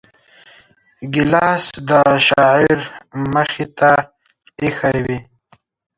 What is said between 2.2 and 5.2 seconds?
شاعر مخې ته ایښی وي.